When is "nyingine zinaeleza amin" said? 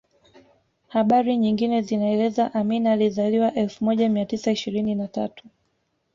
1.37-2.87